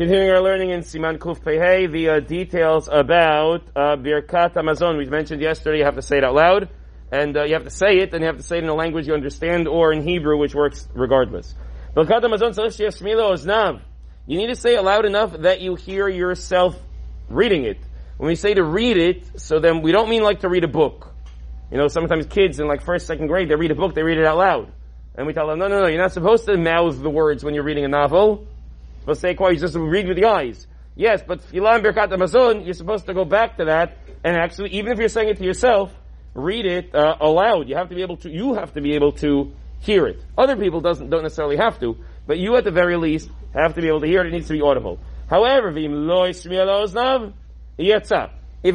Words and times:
Continuing 0.00 0.30
our 0.30 0.40
learning 0.40 0.70
in 0.70 0.80
Siman 0.80 1.18
Kuf 1.18 1.44
the 1.44 2.08
uh, 2.08 2.20
details 2.20 2.88
about 2.90 3.64
uh, 3.76 3.96
Birkat 3.96 4.54
Hamazon. 4.54 4.96
We 4.96 5.04
mentioned 5.04 5.42
yesterday 5.42 5.80
you 5.80 5.84
have 5.84 5.96
to 5.96 6.00
say 6.00 6.16
it 6.16 6.24
out 6.24 6.34
loud, 6.34 6.70
and 7.12 7.36
uh, 7.36 7.44
you 7.44 7.52
have 7.52 7.64
to 7.64 7.70
say 7.70 7.98
it, 7.98 8.14
and 8.14 8.22
you 8.22 8.26
have 8.28 8.38
to 8.38 8.42
say 8.42 8.56
it 8.56 8.64
in 8.64 8.70
a 8.70 8.74
language 8.74 9.06
you 9.06 9.12
understand, 9.12 9.68
or 9.68 9.92
in 9.92 10.02
Hebrew, 10.02 10.38
which 10.38 10.54
works 10.54 10.88
regardless. 10.94 11.54
Birkat 11.94 12.22
Hamazon 12.22 12.52
Oznav. 12.56 13.82
You 14.26 14.38
need 14.38 14.46
to 14.46 14.56
say 14.56 14.74
it 14.74 14.82
loud 14.82 15.04
enough 15.04 15.36
that 15.40 15.60
you 15.60 15.74
hear 15.74 16.08
yourself 16.08 16.80
reading 17.28 17.64
it. 17.64 17.76
When 18.16 18.28
we 18.28 18.36
say 18.36 18.54
to 18.54 18.64
read 18.64 18.96
it, 18.96 19.38
so 19.38 19.60
then 19.60 19.82
we 19.82 19.92
don't 19.92 20.08
mean 20.08 20.22
like 20.22 20.40
to 20.40 20.48
read 20.48 20.64
a 20.64 20.68
book. 20.68 21.14
You 21.70 21.76
know, 21.76 21.88
sometimes 21.88 22.24
kids 22.24 22.58
in 22.58 22.66
like 22.66 22.80
first, 22.86 23.06
second 23.06 23.26
grade, 23.26 23.50
they 23.50 23.54
read 23.54 23.70
a 23.70 23.74
book, 23.74 23.94
they 23.94 24.02
read 24.02 24.16
it 24.16 24.24
out 24.24 24.38
loud. 24.38 24.72
And 25.14 25.26
we 25.26 25.34
tell 25.34 25.48
them, 25.48 25.58
no, 25.58 25.68
no, 25.68 25.82
no, 25.82 25.88
you're 25.88 26.00
not 26.00 26.12
supposed 26.12 26.46
to 26.46 26.56
mouth 26.56 27.02
the 27.02 27.10
words 27.10 27.44
when 27.44 27.52
you're 27.52 27.64
reading 27.64 27.84
a 27.84 27.88
novel. 27.88 28.48
Supposed 29.00 29.20
to 29.20 29.28
say 29.28 29.34
quiet, 29.34 29.54
you 29.54 29.60
just 29.60 29.74
read 29.74 30.06
with 30.06 30.16
the 30.16 30.26
eyes. 30.26 30.66
Yes, 30.94 31.22
but 31.26 31.40
Filan 31.42 31.82
Birkat 31.82 32.10
Hamazon, 32.10 32.64
you're 32.64 32.74
supposed 32.74 33.06
to 33.06 33.14
go 33.14 33.24
back 33.24 33.56
to 33.56 33.64
that, 33.66 33.96
and 34.22 34.36
actually, 34.36 34.70
even 34.70 34.92
if 34.92 34.98
you're 34.98 35.08
saying 35.08 35.30
it 35.30 35.38
to 35.38 35.44
yourself, 35.44 35.92
read 36.34 36.66
it 36.66 36.94
uh, 36.94 37.16
aloud. 37.20 37.68
You 37.68 37.76
have 37.76 37.88
to 37.88 37.94
be 37.94 38.02
able 38.02 38.18
to, 38.18 38.30
you 38.30 38.54
have 38.54 38.74
to 38.74 38.80
be 38.80 38.94
able 38.94 39.12
to 39.12 39.52
hear 39.80 40.06
it. 40.06 40.22
Other 40.36 40.56
people 40.56 40.80
doesn't, 40.80 41.08
don't 41.08 41.22
necessarily 41.22 41.56
have 41.56 41.80
to, 41.80 41.96
but 42.26 42.38
you 42.38 42.56
at 42.56 42.64
the 42.64 42.70
very 42.70 42.96
least 42.96 43.30
have 43.54 43.74
to 43.74 43.80
be 43.80 43.88
able 43.88 44.00
to 44.00 44.06
hear 44.06 44.20
it, 44.20 44.26
it 44.26 44.32
needs 44.32 44.48
to 44.48 44.52
be 44.52 44.60
audible. 44.60 44.98
However, 45.28 45.70
if 45.70 45.76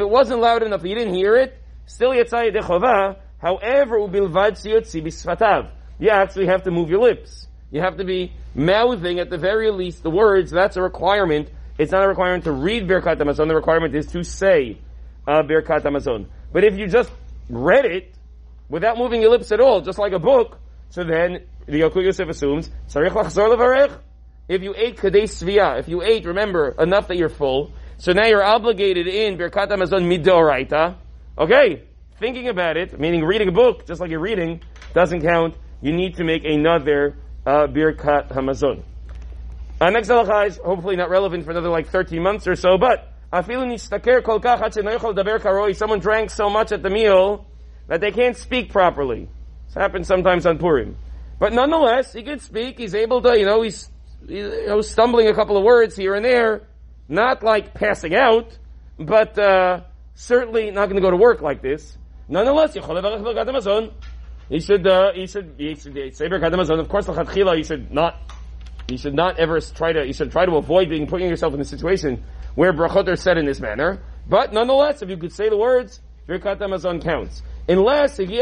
it 0.00 0.08
wasn't 0.08 0.40
loud 0.40 0.62
enough, 0.62 0.84
you 0.84 0.94
didn't 0.94 1.14
hear 1.14 1.36
it, 1.36 1.60
still 1.84 2.12
yetsa 2.12 2.50
yedechova, 2.50 3.16
however, 3.38 3.98
ubilvad. 3.98 5.70
You 5.98 6.10
actually 6.10 6.46
have 6.46 6.62
to 6.62 6.70
move 6.70 6.88
your 6.90 7.00
lips. 7.00 7.48
You 7.74 7.80
have 7.80 7.96
to 7.96 8.04
be 8.04 8.32
mouthing 8.54 9.18
at 9.18 9.30
the 9.30 9.36
very 9.36 9.68
least 9.72 10.04
the 10.04 10.10
words. 10.10 10.52
That's 10.52 10.76
a 10.76 10.82
requirement. 10.82 11.50
It's 11.76 11.90
not 11.90 12.04
a 12.04 12.08
requirement 12.08 12.44
to 12.44 12.52
read 12.52 12.86
Birkat 12.86 13.18
Hamazon. 13.18 13.48
The 13.48 13.56
requirement 13.56 13.96
is 13.96 14.06
to 14.12 14.22
say 14.22 14.78
uh, 15.26 15.42
Birkat. 15.42 16.26
But 16.52 16.62
if 16.62 16.78
you 16.78 16.86
just 16.86 17.10
read 17.50 17.84
it 17.84 18.14
without 18.68 18.96
moving 18.96 19.22
your 19.22 19.32
lips 19.32 19.50
at 19.50 19.58
all, 19.58 19.80
just 19.80 19.98
like 19.98 20.12
a 20.12 20.20
book, 20.20 20.60
so 20.90 21.02
then 21.02 21.46
the 21.66 21.80
Yalkut 21.80 22.04
Yosef 22.04 22.28
assumes 22.28 22.70
if 22.94 24.62
you 24.62 24.74
ate 24.76 24.96
kadei 24.96 25.24
svia, 25.24 25.80
if 25.80 25.88
you 25.88 26.00
ate, 26.00 26.26
remember 26.26 26.76
enough 26.78 27.08
that 27.08 27.16
you're 27.16 27.28
full. 27.28 27.72
So 27.96 28.12
now 28.12 28.26
you're 28.26 28.44
obligated 28.44 29.08
in 29.08 29.36
Birkat 29.36 29.70
Hamazon 29.70 30.04
midoraita. 30.06 30.94
Okay, 31.36 31.82
thinking 32.20 32.46
about 32.46 32.76
it, 32.76 33.00
meaning 33.00 33.24
reading 33.24 33.48
a 33.48 33.52
book, 33.52 33.84
just 33.84 34.00
like 34.00 34.12
you're 34.12 34.20
reading, 34.20 34.60
doesn't 34.94 35.22
count. 35.22 35.56
You 35.82 35.92
need 35.92 36.18
to 36.18 36.24
make 36.24 36.44
another 36.44 37.16
uh, 37.46 37.66
Birkat 37.66 38.28
Hamazon. 38.30 38.82
Our 39.80 39.90
next 39.90 40.08
halacha 40.08 40.46
is 40.46 40.56
hopefully 40.58 40.96
not 40.96 41.10
relevant 41.10 41.44
for 41.44 41.50
another 41.50 41.68
like 41.68 41.88
13 41.88 42.22
months 42.22 42.46
or 42.46 42.56
so, 42.56 42.78
but 42.78 43.12
someone 45.74 45.98
drank 45.98 46.30
so 46.30 46.48
much 46.48 46.72
at 46.72 46.82
the 46.82 46.90
meal 46.90 47.46
that 47.88 48.00
they 48.00 48.12
can't 48.12 48.36
speak 48.36 48.70
properly. 48.70 49.28
This 49.66 49.74
happens 49.74 50.06
sometimes 50.06 50.46
on 50.46 50.58
Purim. 50.58 50.96
But 51.38 51.52
nonetheless, 51.52 52.12
he 52.12 52.22
can 52.22 52.38
speak, 52.38 52.78
he's 52.78 52.94
able 52.94 53.20
to, 53.22 53.36
you 53.38 53.44
know, 53.44 53.62
he's 53.62 53.90
you 54.26 54.66
know, 54.66 54.80
stumbling 54.80 55.28
a 55.28 55.34
couple 55.34 55.56
of 55.56 55.64
words 55.64 55.96
here 55.96 56.14
and 56.14 56.24
there, 56.24 56.68
not 57.08 57.42
like 57.42 57.74
passing 57.74 58.14
out, 58.14 58.56
but 58.98 59.38
uh, 59.38 59.80
certainly 60.14 60.70
not 60.70 60.86
going 60.86 60.96
to 60.96 61.02
go 61.02 61.10
to 61.10 61.16
work 61.16 61.42
like 61.42 61.60
this. 61.60 61.98
Nonetheless, 62.28 62.74
he 64.48 64.60
said, 64.60 64.86
uh, 64.86 65.12
he 65.14 65.26
should, 65.26 65.54
he 65.58 65.74
should 65.74 65.94
say 66.14 66.28
Birkat 66.28 66.52
Hamazon. 66.52 66.78
Of 66.80 66.88
course, 66.88 67.08
l'chadchila, 67.08 67.56
you 67.56 67.64
should 67.64 67.90
not, 67.90 68.20
you 68.88 68.98
should 68.98 69.14
not 69.14 69.38
ever 69.38 69.60
try 69.60 69.92
to, 69.92 70.06
you 70.06 70.12
should 70.12 70.30
try 70.30 70.44
to 70.44 70.56
avoid 70.56 70.88
being 70.90 71.06
putting 71.06 71.28
yourself 71.28 71.54
in 71.54 71.60
a 71.60 71.64
situation 71.64 72.22
where 72.54 72.72
brachot 72.72 73.08
are 73.08 73.16
said 73.16 73.38
in 73.38 73.46
this 73.46 73.60
manner. 73.60 74.02
But 74.28 74.52
nonetheless, 74.52 75.02
if 75.02 75.08
you 75.08 75.16
could 75.16 75.32
say 75.32 75.48
the 75.48 75.56
words, 75.56 76.00
Birkat 76.28 77.02
counts. 77.02 77.42
Unless 77.68 78.18
if 78.18 78.30
you 78.30 78.38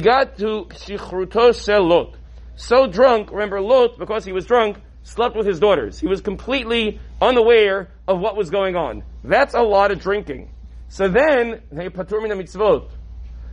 got 0.00 0.38
to 0.38 0.66
shichruto 0.70 1.88
lot, 1.88 2.16
so 2.56 2.86
drunk, 2.86 3.30
remember 3.30 3.60
Lot, 3.60 3.98
because 3.98 4.24
he 4.24 4.32
was 4.32 4.44
drunk, 4.44 4.78
slept 5.04 5.36
with 5.36 5.46
his 5.46 5.60
daughters. 5.60 5.98
He 5.98 6.06
was 6.06 6.20
completely 6.20 7.00
unaware 7.22 7.88
of 8.06 8.18
what 8.18 8.36
was 8.36 8.50
going 8.50 8.76
on. 8.76 9.04
That's 9.24 9.54
a 9.54 9.62
lot 9.62 9.90
of 9.90 10.00
drinking. 10.00 10.50
So 10.88 11.08
then, 11.08 11.62
they 11.70 11.88
patur 11.88 12.20
min 12.20 12.36
mitzvot 12.36 12.90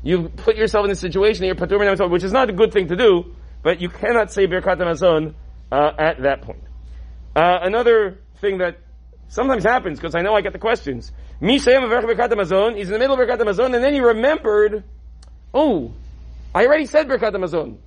you 0.06 0.30
put 0.30 0.56
yourself 0.56 0.86
in 0.86 0.92
a 0.92 0.96
situation 0.96 1.42
that 1.42 1.48
you're 1.48 1.56
patur 1.56 2.10
which 2.12 2.24
is 2.24 2.32
not 2.32 2.48
a 2.50 2.54
good 2.54 2.72
thing 2.72 2.88
to 2.90 2.96
do, 2.96 3.36
but 3.64 3.82
you 3.82 3.90
cannot 3.90 4.32
say 4.32 4.46
Birkat 4.46 4.78
Hamazon 4.78 5.34
uh, 5.72 5.92
at 5.98 6.22
that 6.22 6.44
point. 6.44 6.62
Uh, 7.36 7.58
another 7.64 8.20
thing 8.40 8.60
that 8.60 8.78
sometimes 9.30 9.64
happens, 9.64 10.00
because 10.00 10.14
I 10.14 10.22
know 10.22 10.36
I 10.36 10.42
get 10.42 10.54
the 10.54 10.60
questions. 10.60 11.12
Mishayim 11.42 11.90
Birkat 11.90 12.30
Hamazon, 12.30 12.78
he's 12.78 12.86
in 12.88 12.94
the 12.94 13.00
middle 13.00 13.20
of 13.20 13.28
Birkat 13.28 13.40
Hamazon, 13.40 13.74
and 13.74 13.84
then 13.84 13.94
he 13.94 14.00
remembered, 14.00 14.84
oh, 15.56 15.92
I 16.54 16.68
already 16.68 16.86
said 16.86 17.08
Birkat 17.08 17.34
Hamazon. 17.34 17.78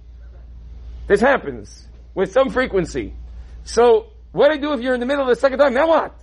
This 1.06 1.20
happens 1.20 1.86
with 2.16 2.32
some 2.32 2.50
frequency. 2.50 3.14
So, 3.62 4.08
what 4.32 4.48
do 4.48 4.54
I 4.54 4.56
do 4.56 4.72
if 4.72 4.80
you're 4.80 4.94
in 4.94 5.00
the 5.00 5.06
middle 5.06 5.22
of 5.22 5.28
the 5.28 5.36
second 5.36 5.60
time? 5.60 5.72
Now 5.72 5.88
what? 5.88 6.20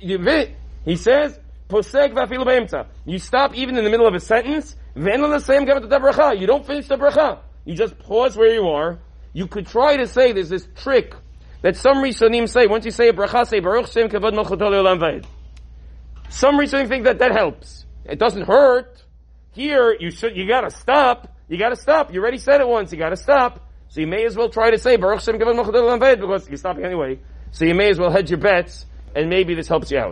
He 0.00 0.96
says, 0.96 1.38
Posek 1.68 2.86
You 3.04 3.18
stop 3.18 3.54
even 3.54 3.76
in 3.76 3.84
the 3.84 3.90
middle 3.90 4.06
of 4.06 4.14
a 4.14 4.20
sentence, 4.20 4.74
you 4.94 6.46
don't 6.46 6.66
finish 6.66 6.88
the 6.88 6.96
bracha. 6.96 7.38
You 7.64 7.74
just 7.74 7.98
pause 7.98 8.36
where 8.36 8.52
you 8.52 8.68
are. 8.68 8.98
You 9.32 9.46
could 9.46 9.66
try 9.66 9.96
to 9.96 10.06
say 10.06 10.32
there's 10.32 10.48
this 10.48 10.66
trick 10.76 11.14
that 11.62 11.76
some 11.76 11.98
Rishonim 11.98 12.48
say, 12.48 12.66
once 12.66 12.84
you 12.84 12.90
say 12.90 13.08
a 13.08 13.12
bracha, 13.12 13.46
say 13.46 13.60
Baruch 13.60 13.86
Shem 13.88 14.08
Kavod 14.08 14.32
Malchutol 14.32 15.24
Some 16.28 16.58
Rishonim 16.58 16.88
think 16.88 17.04
that 17.04 17.18
that 17.18 17.32
helps. 17.32 17.84
It 18.04 18.18
doesn't 18.18 18.46
hurt. 18.46 19.04
Here, 19.52 19.96
you 19.98 20.10
should, 20.10 20.36
you 20.36 20.48
gotta 20.48 20.70
stop. 20.70 21.36
You 21.48 21.58
gotta 21.58 21.76
stop. 21.76 22.12
You 22.12 22.20
already 22.20 22.38
said 22.38 22.60
it 22.60 22.68
once. 22.68 22.92
You 22.92 22.98
gotta 22.98 23.16
stop. 23.16 23.68
So 23.88 24.00
you 24.00 24.06
may 24.06 24.24
as 24.24 24.36
well 24.36 24.48
try 24.48 24.70
to 24.70 24.78
say 24.78 24.96
Baruch 24.96 25.20
Shem 25.20 25.38
Kavod 25.38 25.54
Malchutol 25.54 26.20
because 26.20 26.48
you're 26.48 26.56
stopping 26.56 26.84
anyway. 26.84 27.18
So 27.52 27.64
you 27.64 27.74
may 27.74 27.90
as 27.90 27.98
well 27.98 28.10
hedge 28.10 28.30
your 28.30 28.38
bets, 28.38 28.86
and 29.14 29.28
maybe 29.28 29.54
this 29.54 29.68
helps 29.68 29.90
you 29.90 29.98
out. 29.98 30.08